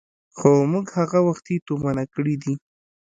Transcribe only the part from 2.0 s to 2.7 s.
کړي دي.